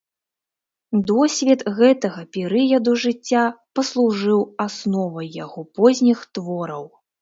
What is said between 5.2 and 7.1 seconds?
яго позніх твораў.